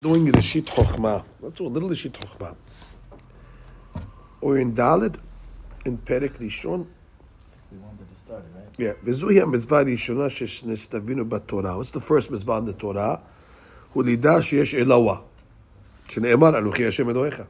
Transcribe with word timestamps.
doing 0.00 0.26
Reshit 0.26 0.66
Chochmah. 0.66 1.24
Let's 1.40 1.56
do 1.56 1.66
a 1.66 1.68
little 1.74 1.88
Reshit 1.88 2.12
Chochmah. 2.12 2.54
We're 4.40 4.58
in 4.58 4.72
Dalit, 4.72 5.16
in 5.84 5.98
Perek 5.98 6.38
Rishon. 6.38 6.86
We 7.72 7.78
wanted 7.78 8.08
to 8.08 8.14
start 8.14 8.44
it, 8.44 8.56
right? 8.56 8.68
Yeah, 8.78 8.94
וזוהי 9.02 9.40
המצווה 9.40 9.80
הראשונה 9.80 10.30
שתבינו 10.74 11.28
בתורה. 11.28 11.76
What's 11.76 11.90
the 11.90 12.00
first 12.00 12.30
מצווה 12.30 12.58
in 12.58 12.66
the 12.66 12.80
Torah? 12.80 13.18
הוא 13.92 14.04
לידע 14.04 14.42
שיש 14.42 14.74
אלוה. 14.74 15.18
שנאמר, 16.08 16.58
אנוכי 16.58 16.86
השם 16.86 17.10
אלוהיך. 17.10 17.42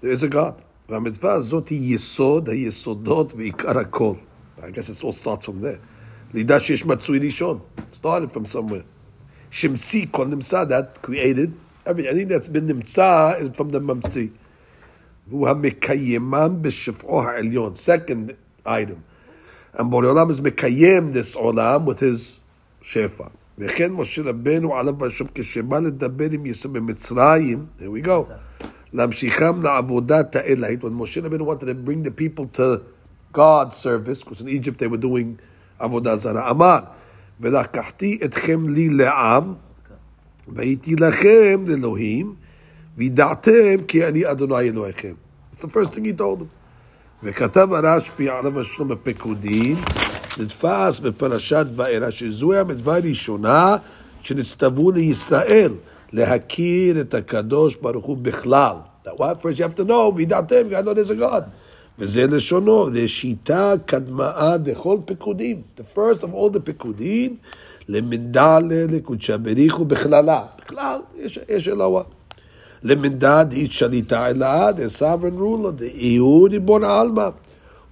There 0.00 0.06
is 0.06 0.22
a 0.22 0.34
God. 0.34 0.62
והמצווה 0.88 1.32
הזאת 1.32 1.68
היא 1.68 1.94
יסוד 1.94 2.48
היסודות 2.48 3.32
ועיקר 3.36 3.78
הכל. 3.78 4.14
I 4.58 4.70
guess 4.70 4.88
it 4.88 5.04
all 5.04 5.12
starts 5.12 5.46
from 5.46 5.60
there. 5.60 5.78
לידע 6.34 6.60
שיש 6.60 6.86
מצוי 6.86 7.18
ראשון. 7.18 7.58
Started 7.92 8.32
from 8.32 8.46
somewhere. 8.56 8.84
Shimsi 9.53 10.11
kol 10.11 10.27
nimsa, 10.27 10.67
that 10.69 11.01
created 11.01 11.53
everything. 11.85 12.11
Anything 12.11 12.27
that's 12.27 12.47
been 12.47 12.67
nimsa 12.67 13.39
is 13.41 13.49
from 13.55 13.69
the 13.69 13.79
mamsi. 13.79 14.29
והוא 15.27 15.47
המקיימם 15.47 16.61
בשפעו 16.61 17.21
העליון. 17.21 17.73
Second 17.75 18.35
item. 18.65 19.03
And 19.73 19.91
Borei 19.91 20.11
Olam 20.11 20.31
is 20.31 20.41
מקיים 20.41 21.13
this 21.13 21.35
עולם 21.35 21.85
with 21.85 21.99
his 21.99 22.39
שפע. 22.81 23.27
וכן 23.59 23.91
משה 23.91 24.21
רבנו 24.21 24.75
עליו 24.75 25.05
השם 25.05 25.25
כשבא 25.35 25.79
לדבר 25.79 26.31
עם 26.31 26.45
יסוד 26.45 26.73
במצרים, 26.73 27.65
here 27.79 28.03
we 28.03 28.07
go, 28.07 28.31
להמשיכם 28.93 29.61
לעבודת 29.61 30.35
האלהית, 30.35 30.83
when 30.83 30.93
Moshe 30.93 31.21
Rabbeinu 31.21 31.41
wanted 31.41 31.65
to 31.65 31.73
bring 31.73 32.03
the 32.03 32.11
people 32.11 32.45
to 32.53 32.81
God's 33.33 33.75
service, 33.75 34.23
because 34.23 34.41
in 34.41 34.47
Egypt 34.47 34.79
they 34.79 34.87
were 34.87 34.97
doing 34.97 35.37
עבודה 35.79 36.15
זרה, 36.15 36.51
אמר, 36.51 36.79
ולקחתי 37.40 38.18
אתכם 38.24 38.68
לי 38.68 38.88
לעם, 38.88 39.54
והייתי 40.48 40.94
לכם 40.96 41.64
לאלוהים, 41.66 42.34
וידעתם 42.96 43.82
כי 43.88 44.06
אני 44.06 44.30
אדוני 44.30 44.60
אלוהיכם. 44.60 45.14
That's 45.52 45.62
the 45.62 45.68
first 45.68 45.94
thing 45.94 46.04
he 46.04 46.20
told 46.20 46.40
them. 46.40 46.46
וכתב 47.22 47.72
הרשב"י 47.72 48.28
עליו 48.28 48.60
השלום 48.60 48.88
בפקודין, 48.88 49.76
נתפס 50.38 50.98
בפרשת 50.98 51.66
וארא, 51.76 52.10
שזוהי 52.10 52.58
המצווה 52.58 52.96
הראשונה 52.96 53.76
שנצטוו 54.22 54.90
לישראל, 54.90 55.72
להכיר 56.12 57.00
את 57.00 57.14
הקדוש 57.14 57.76
ברוך 57.76 58.04
הוא 58.04 58.16
בכלל. 58.16 58.76
That 59.04 59.18
what? 59.18 59.42
First 59.42 59.58
you 59.58 59.64
have 59.64 59.80
to 59.80 59.84
know, 59.84 60.14
וידעתם, 60.16 60.62
God 60.70 60.84
knows 60.84 61.10
a 61.10 61.14
God. 61.14 61.42
וזה 61.99 62.27
לשונו, 62.27 62.89
לשיטה 62.93 63.73
קדמאה 63.85 64.57
דכל 64.57 64.97
פקודים. 65.05 65.61
The 65.77 65.97
first 65.97 66.21
of 66.21 66.27
all 66.27 66.55
the 66.55 66.59
פקודים, 66.63 67.35
למנדלה 67.89 68.59
לקודשא 68.91 69.37
בריחו 69.37 69.85
בכללה. 69.85 70.45
בכלל, 70.65 70.99
יש, 71.17 71.39
יש 71.49 71.67
אלוה. 71.67 72.03
למנדד 72.83 73.45
היא 73.51 73.69
שליטה 73.71 74.27
אלאה, 74.27 74.69
the 74.69 74.99
sovereign 74.99 75.39
ruler, 75.39 75.81
the 75.81 76.19
הוא 76.19 76.49
ריבון 76.49 76.83
העלמא. 76.83 77.29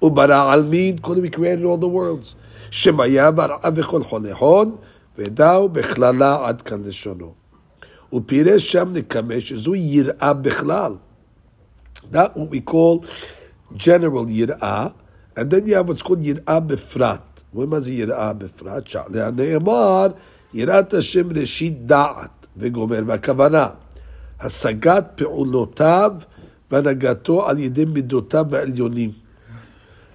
וברא 0.01 0.53
עלמין, 0.53 0.97
קודם 0.97 1.23
he 1.23 1.29
created 1.29 1.63
all 1.63 1.81
the 1.81 1.87
worlds. 1.87 2.35
שמיה 2.71 3.31
בראה 3.31 3.69
וכל 3.75 4.03
חולי 4.03 4.31
הון, 4.31 4.75
ודאו 5.17 5.69
בכללה 5.69 6.47
עד 6.47 6.61
כאן 6.61 6.81
לשונו. 6.85 7.33
ופירש 8.13 8.71
שם 8.71 8.89
נקמה 8.93 9.41
שזו 9.41 9.75
יראה 9.75 10.33
בכלל. 10.33 10.93
That 12.11 12.35
what 12.35 12.49
we 12.51 12.71
call 12.71 13.05
general 13.75 14.29
יראה, 14.29 14.87
and 15.35 15.51
then 15.51 15.65
you 15.65 15.75
have 15.75 15.87
what's 15.87 16.01
called 16.01 16.21
יראה 16.21 16.59
בפרט. 16.59 17.41
ומה 17.53 17.79
זה 17.79 17.93
יראה 17.93 18.33
בפרט? 18.33 18.87
שעליה 18.87 19.31
נאמר, 19.31 20.07
יראת 20.53 20.93
השם 20.93 21.31
ראשית 21.31 21.85
דעת 21.85 22.47
וגומר, 22.57 22.99
והכוונה, 23.05 23.67
השגת 24.39 25.05
פעולותיו 25.15 26.11
והנהגתו 26.71 27.47
על 27.47 27.59
ידי 27.59 27.85
מידותיו 27.85 28.55
העליונים. 28.55 29.11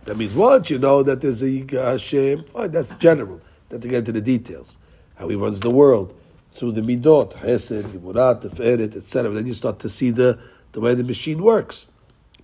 That 0.05 0.17
means 0.17 0.35
once 0.35 0.69
you 0.69 0.79
know 0.79 1.03
that 1.05 1.21
there's 1.21 1.43
a 1.45 1.65
Hashem, 1.71 2.45
fine, 2.53 2.73
that's 2.73 2.89
general. 2.97 3.41
Then 3.69 3.81
to 3.81 3.89
get 3.89 3.99
into 3.99 4.13
the 4.13 4.21
details. 4.21 4.77
How 5.15 5.29
he 5.29 5.37
runs 5.37 5.61
the 5.61 5.71
world 5.71 6.13
through 6.55 6.73
the 6.73 6.81
midot, 6.81 7.35
Hesed, 7.35 7.85
Giburat, 7.85 8.43
Teferet, 8.43 8.97
etc. 8.97 9.31
Then 9.31 9.47
you 9.47 9.55
start 9.55 9.79
to 9.79 9.89
see 9.89 10.11
the, 10.11 10.41
the 10.73 10.81
way 10.81 10.95
the 10.95 11.05
machine 11.05 11.43
works. 11.43 11.87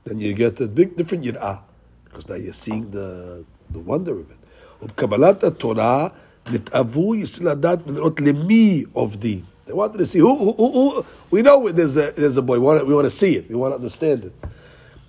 Then 0.04 0.20
you 0.20 0.32
get 0.34 0.60
a 0.60 0.68
big 0.68 0.96
different 0.96 1.24
yir'ah. 1.24 1.60
Because 2.04 2.28
now 2.28 2.36
you're 2.36 2.52
seeing 2.52 2.90
the, 2.90 3.44
the 3.70 3.78
wonder 3.78 4.12
of 4.12 4.30
it. 4.30 4.38
ובקבלת 4.82 5.44
התורה 5.44 6.08
נתאוו 6.52 7.14
ישראל 7.14 7.50
לדעת 7.50 7.78
ולראות 7.86 8.20
למי 8.20 8.84
עובדים. 8.92 9.40
They 9.66 9.72
wanted 9.72 9.98
to 9.98 10.06
see 10.06 10.18
who, 10.18 10.34
who, 10.38 10.54
who, 10.56 10.72
who 10.72 11.04
we 11.30 11.42
know 11.42 11.68
there's 11.70 11.96
a, 11.96 12.12
there's 12.12 12.38
a 12.38 12.42
boy, 12.42 12.58
we 12.58 12.64
want, 12.64 12.86
we 12.86 12.94
want 12.94 13.04
to 13.04 13.10
see 13.10 13.36
it, 13.36 13.50
we 13.50 13.54
want 13.54 13.72
to 13.72 13.76
understand 13.76 14.24
it. 14.24 14.48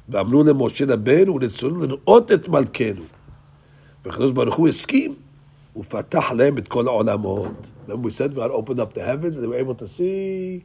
ואמרו 0.10 0.44
למשה 0.44 0.86
רבנו, 0.88 1.36
רצונו 1.36 1.86
לראות 1.86 2.32
את 2.32 2.50
מלכנו. 2.50 3.04
והקדוש 4.06 4.32
ברוך 4.32 4.56
הוא 4.56 4.68
הסכים, 4.68 5.16
ופתח 5.78 6.32
להם 6.32 6.58
את 6.58 6.68
כל 6.68 6.88
העולמות. 6.88 7.72
Remember 7.88 8.08
we 8.08 8.12
said 8.12 8.36
God 8.36 8.52
opened 8.52 8.80
up 8.80 8.94
the 8.94 9.04
heavens, 9.04 9.38
and 9.38 9.44
they 9.44 9.48
were 9.48 9.56
able 9.56 9.76
to 9.76 9.88
see 9.88 10.64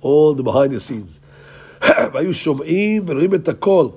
all 0.00 0.34
the 0.34 0.42
behind 0.42 0.72
the 0.72 0.80
scenes. 0.80 1.20
והיו 2.13 2.33
שומעים 2.33 3.03
ורואים 3.07 3.35
את 3.35 3.47
הכל. 3.47 3.87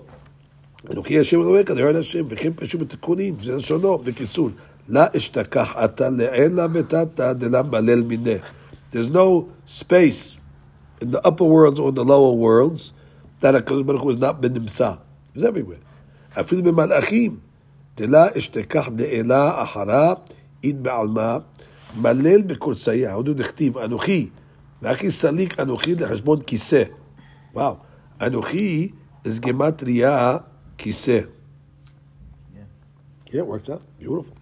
אנוכי 0.92 1.18
השם 1.18 1.40
they 1.40 1.68
heard 1.68 1.96
השם, 1.96 2.24
וכן 2.28 2.50
פשוט 2.56 2.80
בתיקונים, 2.80 3.34
זה 3.42 3.56
לשונו, 3.56 3.98
בקיצור. 3.98 4.50
לה 4.88 5.06
אשתכח 5.16 5.74
אתה 5.84 6.10
לעילה 6.10 6.66
ותתה 6.74 7.32
דלה 7.32 7.62
מלל 7.62 8.02
מינך. 8.02 8.52
There's 8.92 9.10
no 9.10 9.48
space 9.66 10.36
in 11.00 11.10
the 11.10 11.20
upper 11.24 11.44
worlds 11.44 11.78
or 11.78 11.90
the 11.92 12.04
lower 12.04 12.32
worlds 12.32 12.92
that 13.40 13.54
HaKadosh 13.54 13.86
Baruch 13.86 14.02
Hu 14.02 14.08
has 14.10 14.18
not 14.18 14.40
nimsa. 14.40 14.98
It's 15.34 15.44
everywhere. 15.44 15.82
אפילו 16.40 16.62
במלאכים. 16.62 17.36
דלה 17.96 18.26
אשתכח 18.38 18.88
דאלה 18.88 19.62
אחרה, 19.62 20.14
אית 20.64 20.80
בעלמא, 20.80 21.36
מלל 21.96 22.42
בקורסיה, 22.42 23.14
הודו 23.14 23.34
דכתיב, 23.34 23.78
אנוכי, 23.78 24.28
ואחי 24.82 25.10
סליק 25.10 25.60
אנוכי 25.60 25.94
לחשבון 25.94 26.40
כיסא. 26.40 26.82
וואו, 27.55 27.75
אנוכי 28.21 28.91
is 29.27 29.39
gematria 29.39 30.43
כיסא. 30.77 31.19
Yeah, 33.25 33.39
it 33.39 33.47
works 33.47 33.69
out. 33.69 33.81
Beautiful. 33.99 34.35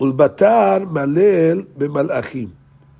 ולבתר 0.00 0.84
מלל 0.90 1.62
במלאכים. 1.76 2.48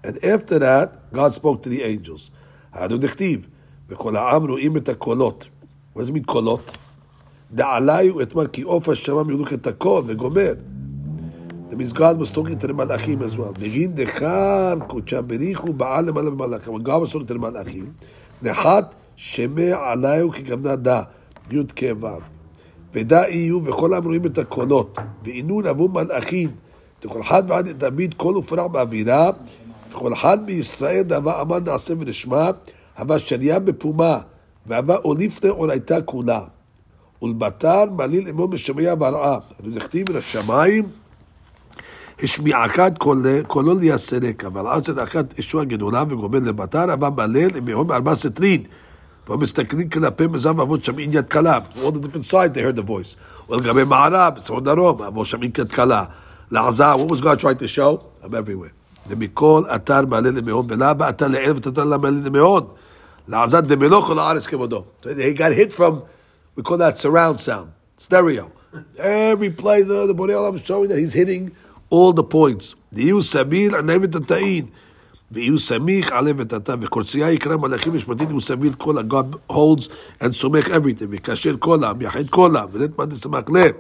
And 0.05 0.17
after 0.25 0.59
that, 0.59 1.15
God 1.15 1.34
spoke 1.34 1.62
to 1.62 1.69
the 1.69 1.83
angels. 1.83 2.31
הלו 2.73 2.99
דכתיב, 2.99 3.47
וכל 3.89 4.17
העם 4.17 4.49
רואים 4.49 4.77
את 4.77 4.89
הקולות. 4.89 5.49
מה 5.97 6.05
זה 6.05 6.12
מין 6.12 6.23
קולות? 6.23 6.77
דעלי 7.53 8.11
ואתמר 8.11 8.47
כי 8.47 8.62
עוף 8.62 8.89
השמיים 8.89 9.31
ירדו 9.31 9.45
את 9.55 9.67
הקול 9.67 10.05
וגומר. 10.06 10.53
That 11.71 11.77
means 11.77 11.93
God 11.93 12.19
was 12.19 12.31
talking 12.31 12.59
to 12.59 12.67
the 12.67 12.75
malachim 12.75 13.23
as 13.23 13.37
well. 13.37 13.61
מבין 13.61 13.95
דחר 13.95 14.75
קודשא 14.87 15.21
בריחו 15.21 15.73
בעל 15.73 16.05
למעלה 16.05 16.31
במלאכים. 16.31 16.75
When 16.75 16.83
God 16.83 17.00
was 17.06 17.12
talking 17.12 17.27
to 17.28 17.34
the 17.34 17.39
מלאכים, 17.39 17.93
נחת 18.43 18.95
שמע 19.18 19.92
עליו 19.92 20.32
כגמנה 20.32 20.76
דה, 20.76 21.02
י' 21.52 21.64
כ' 21.76 21.84
ו'. 22.02 22.08
ודע 22.94 23.24
יהיו 23.30 23.66
וכל 23.66 23.94
העם 23.94 24.04
רואים 24.04 24.26
את 24.26 24.38
הקולות. 24.38 24.98
ועינון 25.24 25.66
עבור 25.68 25.90
מלאכים. 25.90 26.50
וכל 27.06 27.22
אחד 27.22 27.44
ועד 27.48 27.72
תמיד 27.78 28.14
קול 28.14 28.38
ופרח 28.38 28.66
באווירה. 28.66 29.30
וכל 29.90 30.14
אחד 30.14 30.46
מישראל 30.46 31.02
דאבה 31.02 31.42
אמר 31.42 31.60
נעשה 31.60 31.94
ונשמע. 32.00 32.50
הווה 32.98 33.20
שריה 33.20 33.60
בפומה. 33.60 34.20
והווה 34.66 34.96
אוליף 34.96 35.44
לאורייתה 35.44 36.02
כולה. 36.02 36.42
ולבתר 37.22 37.86
מליל 37.86 38.28
אמו 38.28 38.48
משמיה 38.48 38.96
והרעה. 39.00 39.40
אני 39.64 39.76
נכתיב 39.76 40.12
מן 40.12 40.18
השמיים. 40.18 40.86
השמיעך 42.24 42.80
את 42.80 42.98
קולו 43.48 43.80
לייסרק, 43.80 44.46
אבל 44.46 44.68
אז 44.68 44.84
אחת 45.04 45.40
ישוע 45.40 45.64
גדולה 45.64 46.04
וגומר 46.10 46.40
לבתר, 46.40 46.94
אבל 46.94 47.10
מלל 47.10 47.56
עם 47.58 47.68
יהום 47.68 47.88
בארבע 47.88 48.16
סטרין. 48.16 48.63
ומסתכלים 49.29 49.88
כלפי 49.88 50.26
מזם 50.26 50.61
אבות 50.61 50.85
שמעין 50.85 51.12
יד 51.12 51.26
קלה. 51.26 51.59
All 51.75 51.91
the 51.91 52.06
different 52.06 52.26
sides 52.31 52.55
they 52.55 52.61
heard 52.61 52.76
the 52.76 52.88
voice. 52.88 53.17
ולגבי 53.50 53.85
מערב, 53.85 54.38
צפון 54.38 54.64
דרום, 54.64 55.03
אבו 55.03 55.25
שמעין 55.25 55.50
יד 55.59 55.73
קלה. 55.73 56.05
לעזה, 56.50 56.94
what 56.94 57.11
was 57.11 57.20
God 57.20 57.41
trying 57.41 57.59
to 57.59 57.69
show? 57.69 57.99
I'm 58.25 58.26
everywhere. 58.26 58.73
ומכל 59.09 59.62
אתר 59.75 60.06
מעלה 60.06 60.31
למאון, 60.31 60.67
ולמה 60.69 61.09
אתר 61.09 61.29
לערב 61.29 61.56
ותתר 61.56 61.85
למעלה 61.85 62.17
למאון. 62.25 62.67
לעזה 63.29 63.61
דמלוך 63.61 64.11
ולארץ 64.11 64.47
כבודו. 64.47 64.85
He 65.03 65.35
got 65.35 65.53
hit 65.53 65.73
from, 65.73 66.03
we 66.56 66.62
call 66.62 66.76
that 66.79 66.99
surround 66.99 67.41
sound, 67.41 67.69
stereo. 67.99 68.50
Every 68.99 69.50
play 69.50 69.82
the, 69.82 70.06
the 70.06 70.14
Borei 70.14 70.35
Olam 70.35 70.56
is 70.56 70.62
showing 70.62 70.88
that 70.88 70.99
he's 70.99 71.12
hitting 71.12 71.53
all 71.91 72.12
the 72.12 72.25
points. 72.25 72.75
דהיו 72.93 73.23
סביל 73.23 73.75
ענב 73.75 74.00
ותתאין. 74.03 74.67
ויהיו 75.32 75.59
סמיך 75.59 76.12
עלה 76.12 76.31
ותתה, 76.37 76.75
וקורצייה 76.81 77.31
יקרא 77.31 77.56
מלאכים 77.56 77.94
משפטים 77.94 78.29
יהיו 78.29 78.41
סביל 78.41 78.73
כל 78.75 78.99
ה-God 78.99 79.53
holds 79.53 79.88
and 80.23 80.32
סומך 80.32 80.67
everything, 80.67 81.06
וכאשר 81.11 81.55
כל 81.59 81.85
העם, 81.85 82.00
יחד 82.00 82.29
כל 82.31 82.56
העם, 82.56 82.69
ונית 82.73 82.99
מה 82.99 83.06
תשמח 83.06 83.44
לב. 83.55 83.73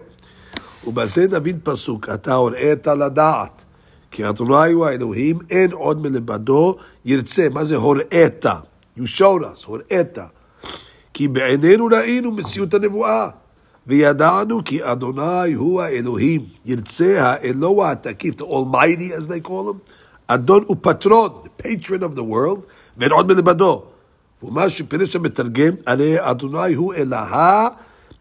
ובזה 0.86 1.26
נבין 1.30 1.58
פסוק, 1.62 2.08
אתה 2.08 2.34
הוראת 2.34 2.86
לדעת, 2.86 3.64
כי 4.10 4.28
אדוני 4.28 4.72
הוא 4.72 4.86
האלוהים, 4.86 5.38
אין 5.50 5.72
עוד 5.72 6.02
מלבדו 6.02 6.76
ירצה. 7.04 7.48
מה 7.52 7.64
זה 7.64 7.76
הוראת? 7.76 8.46
You 8.98 9.02
showed 9.18 9.42
us, 9.42 9.66
הוראת. 9.66 10.18
כי 11.14 11.28
בעינינו 11.28 11.86
ראינו 11.86 12.32
מציאות 12.32 12.74
הנבואה, 12.74 13.28
וידענו 13.86 14.64
כי 14.64 14.78
אדוני 14.82 15.52
הוא 15.54 15.82
האלוהים, 15.82 16.40
ירצה 16.64 17.22
האלוה 17.22 17.90
התקיף, 17.90 18.34
the 18.34 18.44
Almighty 18.44 19.12
as 19.18 19.28
they 19.28 19.48
call 19.48 19.50
him, 19.50 19.78
אדון 20.26 20.64
ופטרון, 20.68 21.30
the 21.44 21.62
patron 21.62 22.02
of 22.02 22.16
the 22.16 22.22
world, 22.22 22.60
ואין 22.96 23.12
עוד 23.12 23.32
מלבדו. 23.32 23.84
ומה 24.42 24.70
שפירש 24.70 25.16
המתרגם, 25.16 25.72
הרי 25.86 26.30
אדוני 26.30 26.74
הוא 26.74 26.94
אלוהה, 26.94 27.68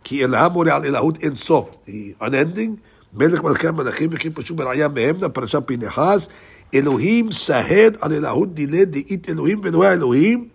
כי 0.04 0.24
אלוהה 0.24 0.50
מורה 0.50 0.76
על 0.76 0.86
אלוהות 0.86 1.18
אין 1.18 1.36
סוף. 1.36 1.70
The 1.86 2.24
unending, 2.24 2.72
מלך 3.14 3.44
מלכי 3.44 3.68
המלכים 3.68 4.10
וכי 4.14 4.30
פשוט 4.30 4.58
בראיה 4.58 4.88
מהמנה, 4.88 5.30
פרשת 5.30 5.64
פנחס, 5.66 6.28
אלוהים 6.74 7.32
סהד 7.32 7.98
על 8.02 8.14
אלוהות 8.14 8.54
דילה 8.54 8.86
דאית 8.86 9.30
אלוהים 9.30 9.62
ואלוהי 9.64 9.90
האלוהים, 9.90 10.48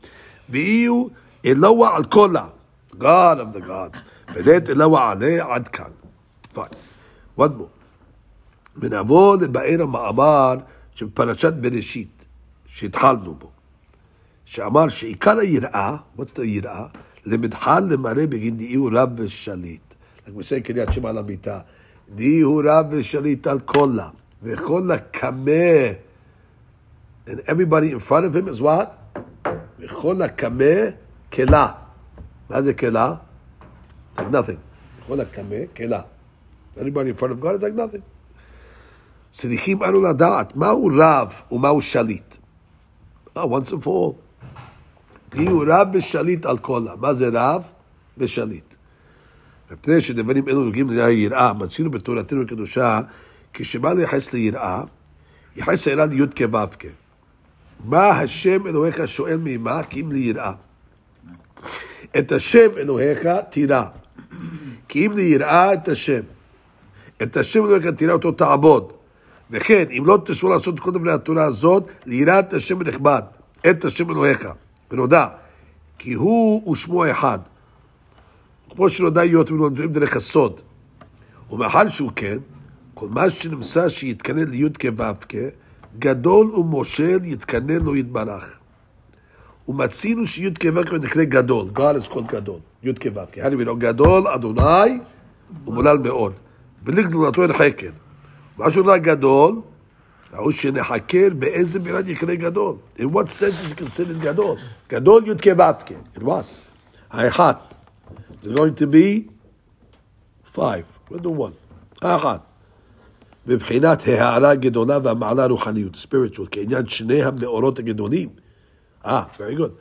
ויהיו 0.49 1.07
אלוה 1.47 1.97
על 1.97 2.05
כולה. 2.05 2.47
God 2.93 3.39
of 3.41 3.57
the 3.57 3.61
gods. 3.61 3.99
ולית 4.35 4.71
אלוה 4.71 5.11
עליה 5.11 5.47
עד 5.55 5.69
כאן. 5.69 5.91
Fine. 6.55 6.59
One 7.39 7.43
more. 7.43 7.77
ונעבור 8.77 9.37
לבאר 9.41 9.83
המאמר 9.83 10.55
של 10.96 11.10
פרשת 11.14 11.54
בראשית, 11.54 12.26
שהתחלנו 12.66 13.36
בו. 13.36 13.52
שאמר 14.46 14.90
שעיקר 14.90 15.38
היראה, 15.38 15.98
what's 16.18 16.36
the 16.36 16.44
יראה? 16.44 16.86
למדחל 17.26 17.84
למראה 17.90 18.28
בגין 18.28 18.58
דהי 18.58 18.76
הוא 18.76 18.92
רב 18.94 19.10
ושליט. 19.20 19.82
רק 20.28 20.34
בסדר 20.34 20.60
קריאת 20.60 20.94
שמע 20.94 21.12
למיטה. 21.12 21.60
דהי 22.16 22.40
הוא 22.40 22.64
רב 22.66 22.86
ושליט 22.90 23.48
על 23.48 23.60
כולה, 23.60 24.10
וכל 24.44 24.92
הקמה, 24.92 25.52
and 27.28 27.40
everybody 27.48 27.92
in 27.92 28.00
front 28.00 28.26
of 28.26 28.36
him 28.36 28.48
is 28.48 28.62
what? 28.62 29.18
וכל 29.80 30.22
הקמה 30.22 30.90
כלה. 31.34 31.72
מה 32.50 32.62
זה 32.62 32.74
כלה? 32.74 33.16
It's 34.16 34.20
like 34.20 34.32
nothing. 34.32 34.58
וכל 35.04 35.20
הקמה 35.20 35.56
כלה. 35.76 36.02
Anybody 36.78 37.10
in 37.10 37.20
front 37.20 37.32
of 37.32 37.42
God 37.42 37.56
is 37.56 37.64
like 37.64 37.76
nothing. 37.76 38.02
צריכים 39.32 39.84
אנו 39.84 40.02
לדעת 40.02 40.56
מהו 40.56 40.90
רב 40.94 41.42
ומהו 41.52 41.82
שליט. 41.82 42.36
Oh, 43.38 43.40
once 43.40 43.72
and 43.72 43.84
for 43.84 43.88
all. 43.88 44.14
יהיו 45.36 45.60
רב 45.68 45.88
ושליט 45.94 46.46
על 46.46 46.58
כולה. 46.58 46.96
מה 46.96 47.14
זה 47.14 47.30
רב 47.34 47.64
ושליט? 48.18 48.76
מפני 49.72 50.02
שדברים 50.02 50.48
אלו 50.48 50.64
נוגעים 50.64 50.90
ליראה, 50.90 51.54
מצינו 51.54 51.92
בתורתנו 51.92 52.42
הקדושה, 52.42 53.00
כשבא 53.54 53.94
לייחס 53.94 54.34
ליראה, 54.34 54.84
ייחס 55.56 55.88
ליראה 55.88 56.06
ליוד 56.06 56.34
כו' 56.34 56.58
מה 57.86 58.08
השם 58.08 58.68
אלוהיך 58.68 59.08
שואל 59.08 59.38
מעמה? 59.38 59.84
כי 59.84 60.02
אם 60.02 60.12
ליראה. 60.12 60.54
את 62.18 62.32
השם 62.32 62.78
אלוהיך 62.78 63.28
תירא. 63.50 63.84
כי 64.88 65.06
אם 65.06 65.12
ליראה 65.12 65.74
את 65.74 65.88
השם. 65.88 66.22
את 67.22 67.38
השם 67.38 67.66
אלוהיך 67.66 67.88
תירא 67.88 68.14
אותו 68.14 68.32
תעבוד. 68.32 68.94
וכן, 69.52 69.86
אם 69.98 70.04
לא 70.06 70.20
תשבו 70.26 70.50
לעשות 70.50 70.80
כל 70.80 70.92
דברי 70.92 71.12
התורה 71.12 71.44
הזאת, 71.44 71.88
ליראת 72.06 72.54
השם 72.54 72.82
הנכבד, 72.82 73.22
את 73.70 73.86
השם 73.86 74.12
אלוהיך. 74.12 74.48
ונודע, 74.92 75.28
כי 75.98 76.14
הוא 76.14 76.72
ושמו 76.72 77.12
אחד. 77.12 77.40
כמו 78.70 78.90
שנודע 78.90 79.24
להיות 79.24 79.52
מלומדים 79.52 79.92
דרך 79.92 80.16
הסוד. 80.16 80.62
ומאחר 81.52 81.88
שהוא 81.88 82.12
כן, 82.16 82.38
כל 82.94 83.08
מה 83.10 83.30
שנמצא 83.30 83.90
שיתקנן 83.90 84.50
ליוד 84.50 84.78
כו' 84.78 85.38
גדול 86.00 86.52
ומושל 86.56 87.20
יתקנן 87.24 87.82
לו 87.82 87.96
יתברך. 87.96 88.60
ומצינו 89.68 90.28
שיוד 90.28 90.58
כו' 90.58 90.98
נקרא 91.04 91.24
גדול, 91.24 91.68
God 91.76 92.04
is 92.04 92.14
called 92.14 92.32
גדול, 92.32 92.60
יוד 92.84 93.00
כו' 93.00 93.42
הרי 93.42 93.66
גדול 93.78 94.28
אדוני 94.28 95.00
ומולל 95.68 95.98
מאוד, 95.98 96.34
ולגדולתו 96.84 97.44
אין 97.44 97.54
חקר. 97.54 97.90
מה 98.59 98.71
שאומר 98.71 98.97
גדול, 98.97 99.61
ראו 100.33 100.53
שנחקר 100.53 101.29
באיזה 101.39 101.81
מילה 101.81 102.03
נקרא 102.03 102.35
גדול. 102.35 102.77
In 102.99 103.03
what 103.03 103.29
sense 103.29 103.65
is 103.65 103.73
it 103.73 103.77
considered 103.77 104.21
גדול? 104.21 104.59
גדול 104.89 105.27
יוד 105.27 105.41
כו' 105.41 105.51
in 106.17 106.23
what? 106.23 106.45
האחד. 107.11 107.55
There's 108.43 108.57
going 108.57 108.75
to 108.75 108.87
be 108.87 109.29
five, 110.45 110.87
what 111.09 111.23
the 111.23 111.31
one? 111.31 111.55
האחת. 112.03 112.41
מבחינת 113.47 114.09
ההערה 114.09 114.51
הגדולה 114.51 114.99
והמעלה 115.03 115.45
הרוחניות, 115.45 115.95
spiritual, 115.95 116.47
כעניין 116.51 116.89
שני 116.89 117.23
המאורות 117.23 117.79
הגדולים. 117.79 118.29
Ah, 119.05 119.31
very 119.39 119.55
good. 119.55 119.73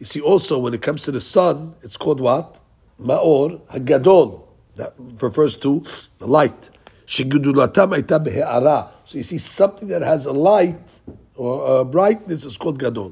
You 0.00 0.06
see, 0.06 0.20
also, 0.20 0.58
when 0.58 0.74
it 0.74 0.82
comes 0.82 1.02
to 1.04 1.12
the 1.12 1.20
sun, 1.20 1.74
it's 1.82 1.96
called 1.96 2.20
what? 2.20 2.58
Ma'or 3.00 3.60
HaGadol. 3.68 4.42
That 4.76 4.94
refers 5.20 5.56
to 5.58 5.84
the 6.18 6.26
light. 6.26 6.70
שגדולתם 7.08 7.92
הייתה 7.92 8.18
בהערה. 8.18 8.82
So 9.06 9.10
you 9.10 9.22
see, 9.22 9.38
something 9.38 9.88
that 9.88 10.02
has 10.02 10.26
a 10.26 10.32
light 10.32 11.12
or 11.36 11.80
a 11.80 11.84
brightness 11.84 12.44
is 12.44 12.56
called 12.56 12.78
גדול. 12.78 13.10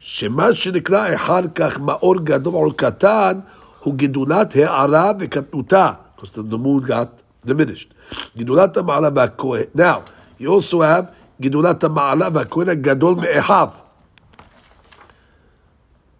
שמה 0.00 0.54
שנקרא 0.54 1.14
אחר 1.14 1.40
כך 1.54 1.80
מאור 1.80 2.16
גדול 2.16 2.54
או 2.54 2.72
קטן, 2.72 3.40
הוא 3.80 3.94
גדולת 3.94 4.56
הערה 4.56 5.12
וקטנותה. 5.20 5.92
Because 6.16 6.30
the 6.50 6.58
moon 6.58 6.88
got 6.88 7.22
diminished. 7.46 7.94
גידולת 8.36 8.76
המעלה 8.76 9.08
והכהן. 9.14 9.64
Now, 9.76 9.98
you 10.40 10.46
also 10.46 10.80
have 10.80 11.04
גידולת 11.40 11.84
המעלה 11.84 12.28
והכהן 12.32 12.68
הגדול 12.68 13.14
מאחיו. 13.14 13.68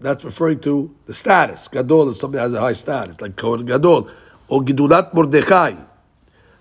That's 0.00 0.24
referring 0.24 0.60
to 0.60 0.90
the 1.06 1.14
status. 1.14 1.68
Gadol 1.68 2.10
is 2.10 2.20
something 2.20 2.38
that 2.38 2.50
has 2.50 2.54
a 2.54 2.60
high 2.60 2.74
status, 2.74 3.20
like 3.22 3.36
Kohen 3.36 3.64
Gadol. 3.64 4.02
או 4.50 4.60
גידולת 4.60 5.14
מרדכי. 5.14 5.74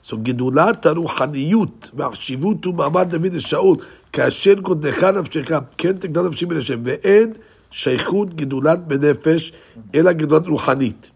So 0.07 0.15
גידולת 0.17 0.85
הרוחניות 0.85 1.89
והחשיבות 1.93 2.65
ומעמד 2.65 3.15
דוד 3.15 3.33
לשאול, 3.33 3.77
כאשר 4.13 4.53
גודלך 4.53 5.03
נפשך, 5.03 5.51
כן 5.77 5.93
תגדל 5.97 6.21
נפשי 6.21 6.45
מן 6.45 6.57
השם, 6.57 6.81
ואין 6.83 7.33
שייכות 7.71 8.33
גידולת 8.33 8.87
בנפש, 8.87 9.53
אלא 9.95 10.11
גידולת 10.11 10.47
רוחנית. 10.47 11.09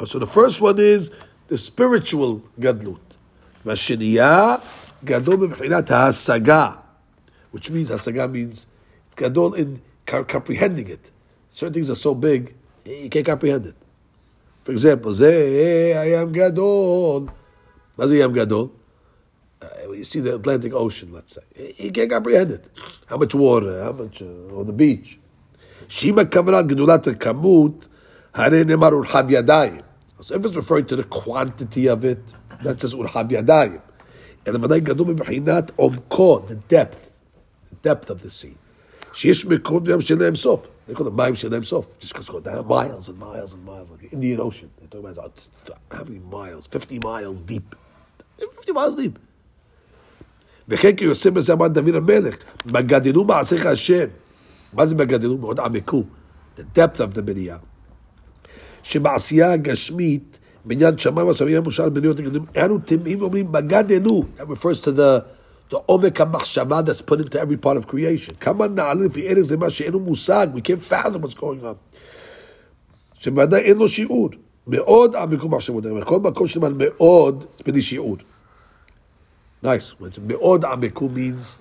So 0.00 0.18
the 0.18 0.26
first 0.26 0.60
one 0.60 0.78
is 0.78 1.10
the 1.50 1.56
spiritual 1.56 2.60
גדלות. 2.60 3.16
והשנייה, 3.66 4.56
גדול 5.04 5.36
מבחינת 5.36 5.90
ההשגה, 5.90 6.70
which 7.56 7.68
means, 7.68 7.92
השגה 7.94 8.26
means, 8.26 8.66
גדול 9.16 9.54
in 9.54 10.10
comprehending 10.10 10.88
it. 10.88 11.10
Certain 11.50 11.72
things 11.72 11.90
are 11.90 11.94
so 11.94 12.14
big, 12.14 12.54
you 12.84 13.08
can't 13.10 13.26
comprehend 13.26 13.66
it. 13.66 13.74
For 14.64 14.72
example, 14.72 15.10
זה 15.10 15.92
הים 15.96 16.32
גדול. 16.32 17.26
מה 17.98 18.06
זה 18.06 18.16
ים 18.16 18.32
גדול? 18.32 18.68
Uh, 19.62 19.92
you 19.92 20.04
see 20.04 20.20
the 20.20 20.34
Atlantic 20.34 20.74
Ocean, 20.74 21.12
let's 21.12 21.34
say. 21.34 21.74
You 21.78 21.90
can't 21.90 22.10
comprehend 22.10 22.50
it. 22.50 22.68
How 23.06 23.16
much 23.16 23.34
water, 23.34 23.82
how 23.82 23.92
much, 23.92 24.20
uh, 24.20 24.54
or 24.56 24.64
the 24.64 24.72
beach. 24.72 25.18
שאם 25.88 26.18
הכוונה 26.18 26.62
גדולת 26.62 27.06
הכמות, 27.06 27.88
הרי 28.34 28.64
נאמר 28.64 28.92
אורחב 28.92 29.24
ידיים. 29.28 29.80
So 30.20 30.34
if 30.34 30.44
it's 30.44 30.56
referring 30.56 30.86
to 30.86 30.96
the 30.96 31.04
quantity 31.04 31.86
of 31.86 32.04
it, 32.04 32.32
that 32.62 32.80
says 32.80 32.94
אורחב 32.94 33.24
ידיים. 33.30 33.78
אלא 34.48 34.58
ודאי 34.62 34.80
גדול 34.80 35.06
מבחינת 35.06 35.72
עומקו, 35.76 36.42
the 36.48 36.72
depth, 36.72 37.10
the 37.70 37.88
depth 37.88 38.10
of 38.10 38.22
the 38.22 38.30
sea. 38.30 38.56
שיש 39.12 39.46
מקומות 39.46 39.84
בים 39.84 40.00
שאין 40.00 40.18
להם 40.18 40.36
סוף. 40.36 40.66
They 40.88 40.94
call 40.94 41.04
them 41.04 41.10
מים 41.16 41.34
שאין 41.34 41.52
להם 41.52 41.64
סוף. 41.64 41.86
Just 42.00 42.12
because 42.12 42.28
go 42.28 42.40
down 42.40 42.66
miles 42.66 43.08
and 43.08 43.18
miles 43.18 43.52
and 43.54 43.64
miles, 43.64 43.90
like 43.90 44.00
the 44.00 44.12
Indian 44.12 44.40
Ocean. 44.40 44.70
They 44.80 44.86
talk 44.86 45.04
about 45.04 45.48
how 45.90 46.04
many 46.04 46.18
miles? 46.18 46.66
50 46.66 46.98
miles 46.98 47.40
deep. 47.40 47.74
50 48.39 48.75
miles 48.75 48.97
deep. 48.97 49.19
וכן 50.69 50.95
כי 50.95 51.05
יוסף 51.05 51.29
בזה 51.29 51.53
אמר 51.53 51.67
דוד 51.67 51.95
המלך, 51.95 52.37
בגדלו 52.65 53.23
מעשיך 53.23 53.65
השם. 53.65 54.05
מה 54.73 54.85
זה 54.85 54.95
בגדלו? 54.95 55.37
מאוד 55.37 55.59
עמקו. 55.59 56.03
The 56.57 56.61
depth 56.61 56.97
of 56.97 57.17
the 57.17 57.21
בנייה. 57.21 57.57
שבעשייה 58.83 59.53
הגשמית, 59.53 60.39
בעניין 60.65 60.97
שמיים 60.97 61.27
ועשבים 61.27 61.63
מושל 61.63 61.89
בניות 61.89 62.19
הגדולים, 62.19 62.45
אנו 62.57 62.79
טמאים 62.79 63.21
ואומרים 63.21 63.51
בגדלו. 63.51 64.23
That 64.37 64.41
refers 64.41 64.83
to 64.83 64.87
the, 64.87 65.21
the 65.73 65.77
עומק 65.85 66.21
המחשבה 66.21 66.81
that's 66.85 67.11
put 67.11 67.19
into 67.19 67.35
every 67.35 67.65
part 67.65 67.77
of 67.83 67.91
creation. 67.91 68.33
כמה 68.39 68.67
נעלה 68.67 69.05
לפי 69.05 69.27
ערך 69.27 69.41
זה 69.41 69.57
מה 69.57 69.69
שאין 69.69 69.93
לו 69.93 69.99
מושג, 69.99 70.47
we 70.55 70.59
can't 70.59 70.91
fathom 70.91 71.23
what's 71.23 71.39
going 71.39 71.63
on. 71.63 71.97
שבוודאי 73.13 73.61
אין 73.61 73.77
לו 73.77 73.87
שיעור. 73.87 74.29
מאוד 74.67 75.15
עמקו 75.15 75.49
מחשבות, 75.49 75.83
וכל 76.01 76.19
מקום 76.19 76.47
שנאמר 76.47 76.75
מאוד, 76.77 77.45
בלי 77.65 77.81
שיעור. 77.81 78.17
נייס, 79.62 79.94
nice. 80.00 80.20
מאוד 80.26 80.64
עמקו 80.64 81.08
means, 81.16 81.58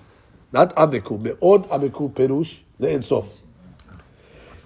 not 0.55 0.74
עמקו, 0.77 1.17
מאוד 1.24 1.65
עמקו 1.72 2.10
פירוש 2.13 2.63
לאינסוף. 2.79 3.38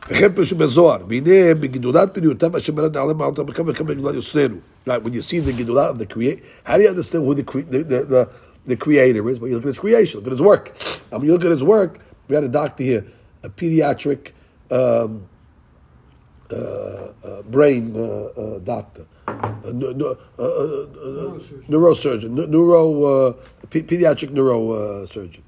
וכן 0.10 0.34
פירשו 0.34 0.56
בזוהר, 0.56 1.06
והנה 1.10 1.56
בגידולת 1.60 2.18
בניותיו 2.18 2.58
אשר 2.58 2.74
מרד 2.74 2.98
נעלה 2.98 3.14
מעלת 3.14 3.40
וכמה 3.40 3.72
וכמה 3.72 3.88
בגדולת 3.88 4.16
יוסרנו. 4.16 4.56
Right, 4.88 5.04
when 5.04 5.14
you 5.14 5.22
see 5.22 5.40
the 5.40 5.52
גידולה 5.52 5.90
of 5.90 5.98
the 5.98 6.06
create, 6.06 6.40
how 6.66 6.78
do 6.78 6.84
you 6.84 6.90
understand 6.90 7.26
who 7.26 7.34
the, 7.36 7.44
the, 7.44 7.84
the, 7.84 8.04
the 8.04 8.28
the 8.68 8.76
creator 8.76 9.28
is, 9.30 9.40
but 9.40 9.48
you 9.48 9.56
look 9.56 9.64
at 9.64 9.70
his 9.70 9.80
creation, 9.80 10.20
look 10.20 10.28
at 10.28 10.32
his 10.34 10.42
work. 10.42 10.76
And 11.10 11.22
when 11.22 11.28
you 11.28 11.34
look 11.34 11.46
at 11.46 11.52
his 11.52 11.64
work, 11.64 12.00
we 12.28 12.36
had 12.36 12.44
a 12.44 12.50
doctor 12.50 12.84
here, 12.84 13.06
a 13.44 13.50
pediatric 13.50 14.32
um, 14.70 15.28
uh, 16.52 16.56
uh, 16.56 17.42
brain 17.44 17.96
uh, 17.96 18.00
uh, 18.00 18.60
doctor, 18.60 19.06
a 19.27 19.73
neu- 19.73 19.95
neu- 19.95 20.17
uh, 20.39 20.43
uh, 20.43 21.39
neurosurgeon, 21.69 22.49
neuro, 22.49 23.05
uh, 23.05 23.33
pe- 23.71 23.83
pediatric 23.83 24.31
neurosurgeon. 24.31 25.43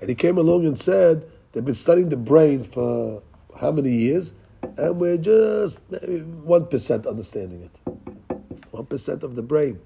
And 0.00 0.08
he 0.08 0.14
came 0.14 0.38
along 0.38 0.66
and 0.66 0.78
said 0.78 1.24
they've 1.52 1.64
been 1.64 1.74
studying 1.74 2.08
the 2.08 2.16
brain 2.16 2.64
for 2.64 3.22
how 3.60 3.70
many 3.72 3.90
years, 3.90 4.32
and 4.76 4.98
we're 4.98 5.18
just 5.18 5.80
maybe 5.90 6.20
1% 6.20 7.06
understanding 7.06 7.62
it. 7.62 7.92
1% 8.72 9.22
of 9.22 9.36
the 9.36 9.42
brain. 9.42 9.78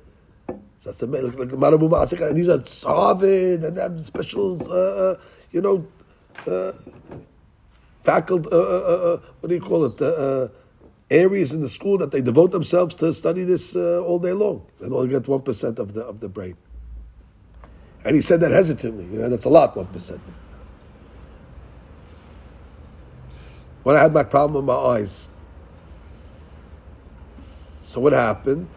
So 0.79 0.91
that's 0.91 1.03
amazing. 1.03 1.33
Like, 1.33 1.53
like 1.53 2.21
and 2.21 2.37
these 2.37 2.49
are 2.49 2.63
Harvard 2.85 3.65
and 3.65 3.77
they 3.77 3.81
have 3.83 4.01
special, 4.01 4.57
uh, 4.73 5.17
you 5.51 5.61
know, 5.61 5.87
uh, 6.47 6.73
faculty, 8.03 8.49
uh, 8.53 8.57
uh, 8.57 8.61
uh, 8.61 9.21
what 9.41 9.49
do 9.49 9.55
you 9.55 9.61
call 9.61 9.87
it, 9.87 10.01
uh, 10.01 10.05
uh, 10.07 10.49
areas 11.11 11.53
in 11.53 11.61
the 11.61 11.69
school 11.69 11.99
that 11.99 12.11
they 12.11 12.21
devote 12.21 12.51
themselves 12.51 12.95
to 12.97 13.13
study 13.13 13.45
this 13.45 13.77
uh, 13.77 14.03
all 14.03 14.19
day 14.19 14.33
long 14.33 14.67
and 14.81 14.93
only 14.93 15.09
get 15.09 15.23
1% 15.23 15.79
of 15.79 15.95
the, 15.95 16.03
of 16.03 16.21
the 16.21 16.29
brain. 16.29 16.57
And 18.05 18.15
he 18.15 18.23
said 18.23 18.41
that 18.41 18.53
hesitantly, 18.53 19.05
you 19.05 19.19
know, 19.19 19.29
that's 19.29 19.45
a 19.45 19.49
lot, 19.49 19.75
1%. 19.75 20.21
When 23.83 23.97
I 23.97 24.03
had 24.03 24.13
my 24.13 24.25
problem 24.25 24.67
with 24.67 24.77
my 24.77 24.81
eyes, 24.81 25.29
so 27.83 28.01
what 28.01 28.13
happened? 28.13 28.69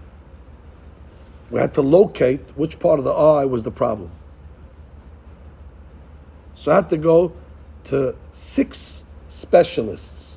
We 1.50 1.60
had 1.60 1.74
to 1.74 1.82
locate 1.82 2.42
which 2.56 2.78
part 2.78 3.00
of 3.00 3.06
the 3.06 3.12
eye 3.12 3.46
was 3.46 3.64
the 3.64 3.72
problem. 3.72 4.12
So 6.54 6.72
I 6.72 6.76
had 6.76 6.90
to 6.90 6.98
go 6.98 7.34
to 7.86 8.16
six 8.32 9.04
specialists 9.28 10.29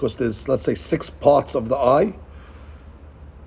because 0.00 0.16
there's, 0.16 0.48
let's 0.48 0.64
say, 0.64 0.74
six 0.74 1.10
parts 1.10 1.54
of 1.54 1.68
the 1.68 1.76
eye. 1.76 2.14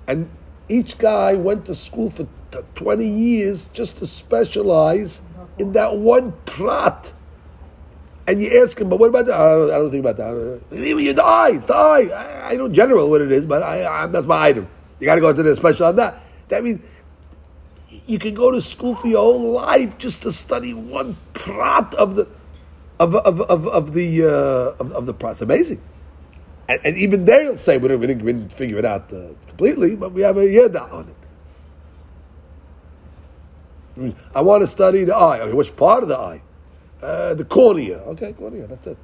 And 0.06 0.30
each 0.68 0.98
guy 0.98 1.34
went 1.34 1.66
to 1.66 1.74
school 1.74 2.10
for 2.10 2.28
t- 2.52 2.60
20 2.76 3.04
years 3.04 3.66
just 3.72 3.96
to 3.96 4.06
specialize 4.06 5.20
in 5.58 5.72
that 5.72 5.96
one 5.96 6.32
prat. 6.46 7.12
And 8.28 8.40
you 8.40 8.62
ask 8.62 8.80
him, 8.80 8.88
but 8.88 9.00
what 9.00 9.08
about 9.08 9.26
that? 9.26 9.34
I 9.34 9.48
don't, 9.48 9.70
I 9.72 9.78
don't 9.78 9.90
think 9.90 10.04
about 10.04 10.16
that. 10.18 10.30
Don't- 10.70 11.16
the 11.16 11.24
eye, 11.24 11.50
it's 11.54 11.66
the 11.66 11.74
eye. 11.74 12.08
I, 12.14 12.52
I 12.52 12.54
know 12.54 12.68
general 12.68 13.10
what 13.10 13.20
it 13.20 13.32
is, 13.32 13.46
but 13.46 13.64
I, 13.64 14.06
that's 14.06 14.26
my 14.26 14.40
item. 14.46 14.68
You 15.00 15.06
got 15.06 15.16
to 15.16 15.20
go 15.20 15.30
into 15.30 15.42
the 15.42 15.56
special 15.56 15.86
on 15.86 15.96
that. 15.96 16.22
That 16.48 16.62
means 16.62 16.82
you 18.06 18.20
can 18.20 18.34
go 18.34 18.52
to 18.52 18.60
school 18.60 18.94
for 18.94 19.08
your 19.08 19.22
whole 19.22 19.50
life 19.50 19.98
just 19.98 20.22
to 20.22 20.30
study 20.30 20.72
one 20.72 21.16
prat 21.32 21.94
of 21.94 22.14
the 22.14 22.28
of 23.00 23.16
of 23.16 23.40
of, 23.40 23.66
of 23.66 23.92
the 23.92 24.22
uh, 24.24 24.80
of, 24.80 24.92
of 24.92 25.06
the 25.06 25.14
prat. 25.14 25.40
Amazing. 25.42 25.80
And, 26.68 26.80
and 26.84 26.96
even 26.96 27.24
they'll 27.24 27.56
say 27.56 27.78
we 27.78 27.88
didn't, 27.88 28.22
we 28.22 28.32
didn't, 28.32 28.52
figure 28.54 28.78
it 28.78 28.84
out 28.84 29.12
uh, 29.12 29.28
completely, 29.48 29.96
but 29.96 30.12
we 30.12 30.22
have 30.22 30.36
a 30.36 30.40
yeda 30.40 30.90
on 30.92 31.08
it. 31.08 31.16
I 34.34 34.40
want 34.40 34.62
to 34.62 34.66
study 34.66 35.04
the 35.04 35.14
eye. 35.14 35.40
Okay, 35.40 35.52
which 35.52 35.76
part 35.76 36.02
of 36.02 36.08
the 36.08 36.18
eye? 36.18 36.42
Uh, 37.02 37.34
the 37.34 37.44
cornea. 37.44 37.98
Okay, 37.98 38.32
cornea. 38.32 38.66
That's 38.66 38.86
it. 38.88 38.98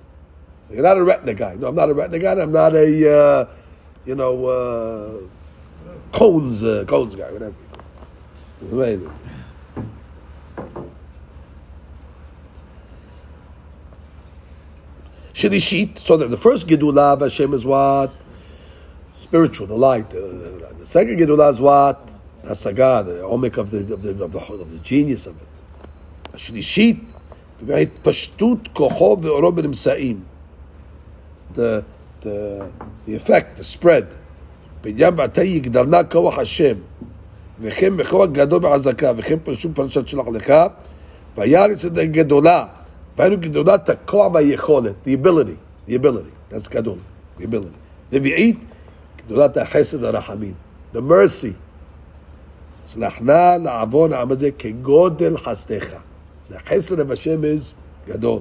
You're 0.71 0.83
not 0.83 0.97
a 0.97 1.05
retina 1.05 1.35
guy. 1.35 1.55
No, 1.55 1.69
I'm 1.69 1.75
not 1.75 1.91
a 1.91 1.95
retina 1.95 2.19
guy. 2.19 2.41
I'm 2.41 2.53
not 2.53 2.75
a 2.75 3.13
uh, 3.13 3.45
you 4.07 4.15
know 4.15 4.47
uh, 4.47 6.17
cones 6.17 6.65
uh, 6.65 6.85
cones 6.89 7.15
guy. 7.15 7.31
Whatever. 7.31 7.55
It's 8.49 8.73
amazing. 8.73 9.13
Shirishit. 15.34 16.00
So 16.00 16.18
that 16.18 16.30
the 16.30 16.38
first 16.38 16.68
Gedulah 16.68 17.14
of 17.14 17.22
Hashem 17.22 17.54
is 17.54 17.66
what? 17.66 18.12
Spiritual, 19.14 19.68
the 19.68 19.76
light. 19.76 20.08
Uh, 20.14 20.74
the 20.80 20.86
second 20.86 21.20
Gedulah 21.20 21.52
is 21.54 21.62
what? 21.62 22.14
The 22.44 22.50
Hasagah, 22.50 23.06
the 23.06 23.12
omic 23.24 23.58
of 23.58 23.72
the, 23.72 23.94
of 23.94 24.02
the, 24.02 24.24
of 24.24 24.32
the, 24.32 24.40
of 24.40 24.72
the 24.72 24.80
genius 24.80 25.28
of 25.28 25.36
it. 25.42 25.48
השלישית, 26.34 27.00
בהתפשטות 27.62 28.68
כוחו 28.74 29.18
ואורו 29.22 29.52
בנמצאים. 29.52 30.20
The, 31.56 31.84
the, 32.22 32.68
the 33.08 33.16
effect, 33.16 33.58
the 33.58 33.64
spread. 33.64 34.16
בעניין 34.86 35.16
בעתה 35.16 35.44
יגדלנה 35.44 36.04
כוח 36.04 36.40
השם, 36.40 36.76
וכן 37.60 37.98
בכוח 37.98 38.30
גדול 38.32 38.60
בעזקה, 38.60 39.12
וכן 39.18 39.36
פרשום 39.44 39.74
פרשת 39.74 40.08
שלח 40.08 40.28
לך, 40.34 40.54
וירץ 41.38 41.86
את 41.86 41.98
הגדולה, 41.98 42.66
והיינו 43.20 43.38
גדולת 43.38 43.90
הכוח 43.90 44.34
והיכולת, 44.34 44.94
the 45.06 45.26
ability, 45.26 45.90
the 45.90 45.94
ability, 45.94 46.54
that's 46.54 46.70
גדול, 46.70 46.98
the 47.40 47.42
ability. 47.42 48.14
רביעית, 48.14 48.66
גדולת 49.26 49.58
החסד 49.58 50.04
הרחמים, 50.04 50.54
the 50.94 50.98
mercy. 50.98 51.54
צלחנה 52.84 53.58
לעוון 53.58 54.14
העם 54.14 54.32
הזה 54.32 54.50
כגודל 54.60 55.38
חסדך. 55.38 55.94
החסד 56.52 57.00
of 57.00 57.14
השם 57.14 57.42
is 57.42 57.74
גדול. 58.08 58.40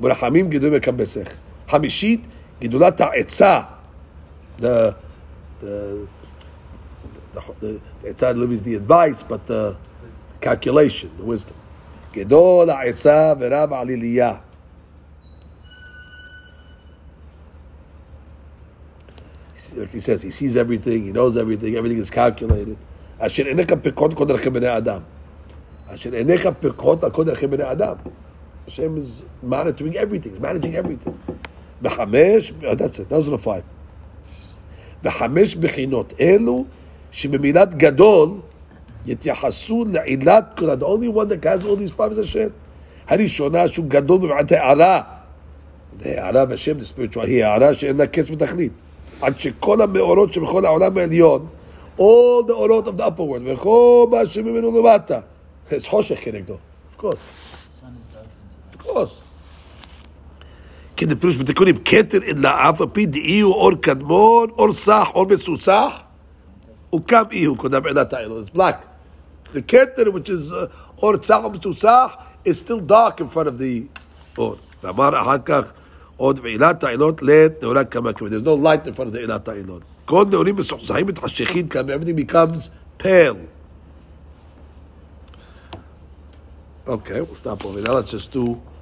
ברחמים 0.00 0.50
גדול 0.50 0.76
מקבסך. 0.76 1.28
חמישית, 1.68 2.20
גדולת 2.62 3.00
העצה. 3.00 3.60
The, 4.58 4.62
the, 4.62 5.64
the, 7.34 7.40
the, 7.60 7.80
the 8.02 8.08
עצה 8.10 8.32
is 8.32 8.62
the 8.62 8.74
advice, 8.74 9.22
but 9.22 9.46
the 9.46 9.76
calculation, 10.40 11.10
the 11.16 11.24
wisdom. 11.24 11.54
גדול 12.13 12.69
העצה 12.69 13.33
ורב 13.39 13.73
עליליה. 13.73 14.35
He 19.93 19.99
says, 19.99 20.21
he 20.21 20.29
sees 20.29 20.55
everything, 20.55 21.05
he 21.05 21.11
knows 21.11 21.35
everything, 21.37 21.75
everything 21.75 21.97
is 21.97 22.09
calculated. 22.09 22.75
אשר 23.19 23.45
עיניך 23.45 23.73
פקחות 23.81 24.13
כל 24.13 24.25
דרכי 24.25 24.49
בני 24.49 24.77
אדם. 24.77 25.01
אשר 25.87 26.13
עיניך 26.13 26.47
פקחות 26.59 27.03
על 27.03 27.11
כל 27.11 27.23
דרכי 27.23 27.47
בני 27.47 27.71
אדם. 27.71 27.95
Hashem 28.67 28.97
is 28.97 29.25
monitoring 29.49 29.95
everything, 29.95 30.33
he's 30.33 30.39
managing 30.39 30.75
everything. 30.75 31.33
בחמש, 31.81 32.53
that's 32.61 32.99
it, 32.99 33.09
those 33.09 33.27
are 33.27 33.31
the 33.31 33.45
five. 33.45 33.63
וחמש 35.03 35.55
בחינות 35.55 36.13
אלו, 36.19 36.65
שבמילת 37.11 37.75
גדול, 37.75 38.29
יתייחסו 39.06 39.84
לעילת 39.92 40.44
כל, 40.56 40.72
the 40.72 40.84
only 40.84 41.08
one 41.16 41.28
that 41.28 41.44
has 41.44 41.64
all 41.64 41.76
these 41.76 41.98
five 41.98 42.12
is 42.12 42.20
השם. 42.20 42.48
הראשונה 43.08 43.68
שהוא 43.68 43.86
גדול 43.88 44.20
במעט 44.20 44.52
הערה. 44.52 45.02
הערה 46.04 46.44
בשם, 46.44 46.78
the 46.78 46.82
spiritual, 46.82 47.26
היא 47.26 47.44
הערה 47.44 47.74
שאין 47.74 47.96
לה 47.96 48.06
קץ 48.06 48.30
ותכלית. 48.30 48.72
עד 49.20 49.40
שכל 49.40 49.80
המאורות 49.80 50.32
שבכל 50.32 50.64
העולם 50.64 50.98
העליון, 50.98 51.46
all 51.98 52.46
the 52.48 52.52
אורות 52.52 52.86
of 52.86 52.90
the 52.90 53.02
upper 53.02 53.20
world, 53.20 53.52
וכל 53.54 54.06
מה 54.10 54.26
שממנו 54.26 54.80
למטה, 54.80 55.20
it's 55.70 55.86
חושך 55.86 56.18
כנגדו, 56.24 56.54
of 56.54 57.02
course. 57.02 57.04
Sun 57.04 57.84
is 57.84 58.14
dark 58.14 58.26
into 58.74 58.82
Of 58.82 58.86
course. 58.86 59.22
כדי 60.96 61.14
פירוש 61.16 61.36
בתיקונים, 61.36 61.76
כתר 61.84 62.18
אלא 62.26 62.48
אף 62.48 62.80
על 62.80 62.86
פי 62.92 63.06
דאי 63.06 63.40
הוא 63.40 63.54
אור 63.54 63.72
קדמון, 63.80 64.50
אור 64.50 64.72
סח, 64.72 65.08
אור 65.14 65.26
מצוצח, 65.26 65.92
וקם 66.94 67.22
אי 67.32 67.44
הוא 67.44 67.56
קודם 67.56 67.86
עילת 67.86 68.12
העילון. 68.12 68.44
It's 68.44 68.56
black. 68.56 68.91
The 69.54 69.62
כתר, 69.68 70.02
which 70.12 70.28
is 70.28 70.52
uh, 70.52 70.56
אור 70.98 71.16
צח 71.16 71.38
או 71.44 71.50
מצוצח, 71.50 72.12
is 72.48 72.52
still 72.52 72.80
dark 72.90 73.20
in 73.20 73.34
front 73.34 73.46
of 73.46 73.58
the 73.60 74.00
אור. 74.38 74.56
ואמר 74.82 75.22
אחר 75.22 75.38
כך, 75.44 75.72
עוד 76.16 76.40
ועילת 76.42 76.84
העילות 76.84 77.22
לית 77.22 77.62
נאורה 77.62 77.84
כמה 77.84 78.12
כמה. 78.12 78.28
There's 78.28 78.44
no 78.44 78.64
light 78.64 78.88
in 78.88 78.96
front 78.96 79.08
of 79.08 79.14
the 79.14 79.18
עילת 79.18 79.48
העילות. 79.48 79.82
כל 80.04 80.24
נאורים 80.30 80.56
מסוכסכים 80.56 81.06
מתחשכים 81.06 81.68
כמה, 81.68 81.92
everything 81.94 82.32
becomes 82.32 82.70
pale. 83.02 83.36
Okay, 86.86 87.20
we'll 87.20 87.34
stop 87.34 87.66
over 87.66 87.80
there. 87.82 87.92
Let's 87.92 88.12
just 88.12 88.32
do 88.32 88.58